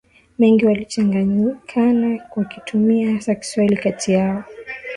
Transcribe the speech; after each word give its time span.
mengi 0.39 0.65
walichanganyikana 0.65 2.19
wakitumia 2.35 3.11
hasa 3.13 3.35
Kiswahili 3.35 3.77
kati 3.77 4.11
yao 4.11 4.43